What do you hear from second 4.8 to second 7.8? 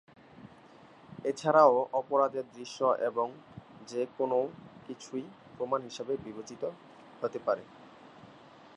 কিছুই প্রমাণ হিসাবে বিবেচিত হতে পারে।